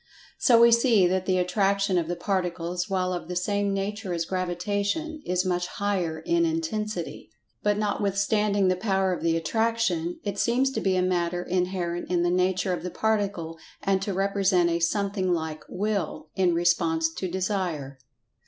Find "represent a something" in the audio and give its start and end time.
14.11-15.31